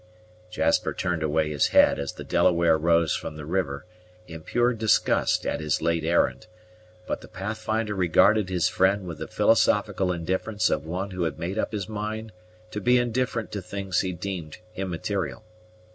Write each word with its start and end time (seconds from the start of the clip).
Jasper 0.49 0.93
turned 0.95 1.21
away 1.21 1.51
his 1.51 1.67
head 1.67 1.99
as 1.99 2.13
the 2.13 2.23
Delaware 2.23 2.75
rose 2.75 3.15
from 3.15 3.35
the 3.35 3.45
water, 3.45 3.85
in 4.25 4.41
pure 4.41 4.73
disgust 4.73 5.45
at 5.45 5.59
his 5.59 5.79
late 5.79 6.03
errand; 6.03 6.47
but 7.05 7.21
the 7.21 7.27
Pathfinder 7.27 7.93
regarded 7.93 8.49
his 8.49 8.67
friend 8.67 9.05
with 9.05 9.19
the 9.19 9.27
philosophical 9.27 10.11
indifference 10.11 10.71
of 10.71 10.87
one 10.87 11.11
who 11.11 11.21
had 11.25 11.37
made 11.37 11.59
up 11.59 11.71
his 11.71 11.87
mind 11.87 12.31
to 12.71 12.81
be 12.81 12.97
indifferent 12.97 13.51
to 13.51 13.61
things 13.61 13.99
he 14.01 14.11
deemed 14.11 14.57
immaterial. 14.75 15.43